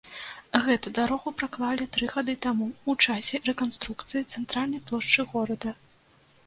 Гэту 0.67 0.93
дарогу 0.99 1.33
праклалі 1.41 1.85
тры 1.97 2.09
гады 2.15 2.33
таму 2.47 2.67
ў 2.71 2.91
часе 3.07 3.41
рэканструкцыі 3.51 4.27
цэнтральнай 4.33 4.81
плошчы 4.91 5.21
горада. 5.37 5.79